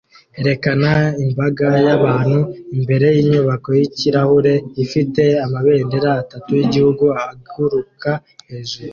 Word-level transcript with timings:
Erekana 0.41 0.91
imbaga 1.23 1.67
y'abantu 1.85 2.39
imbere 2.75 3.07
yinyubako 3.15 3.69
yikirahure 3.79 4.53
ifite 4.83 5.23
amabendera 5.45 6.09
atatu 6.21 6.49
yigihugu 6.57 7.05
aguruka 7.23 8.11
hejuru 8.49 8.89